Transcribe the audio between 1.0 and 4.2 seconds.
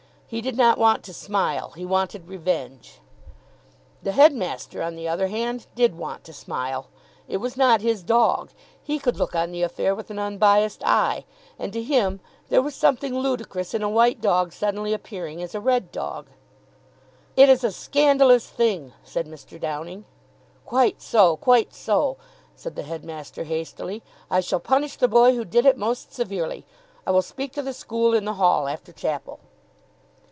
to smile, he wanted revenge. The